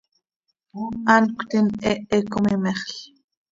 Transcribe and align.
Hant 1.11 1.29
cötiin, 1.37 1.69
hehe 1.85 2.19
com 2.31 2.51
imexl. 2.55 2.99